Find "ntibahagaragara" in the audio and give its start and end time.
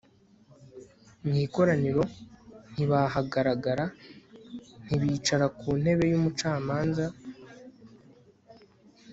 2.71-3.85